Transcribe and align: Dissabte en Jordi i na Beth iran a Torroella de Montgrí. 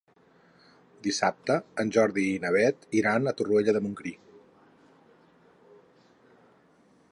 Dissabte 1.07 1.57
en 1.83 1.91
Jordi 1.97 2.23
i 2.31 2.39
na 2.45 2.51
Beth 2.55 2.87
iran 3.01 3.27
a 3.27 3.35
Torroella 3.43 3.77
de 3.77 3.83
Montgrí. 3.89 4.15